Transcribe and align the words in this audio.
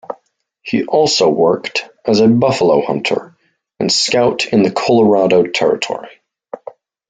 He 0.63 0.83
also 0.83 1.29
worked 1.29 1.87
as 2.07 2.21
a 2.21 2.27
buffalo 2.27 2.83
hunter 2.83 3.37
and 3.79 3.91
scout 3.91 4.47
in 4.47 4.63
the 4.63 4.71
Colorado 4.71 5.43
Territory. 5.43 6.09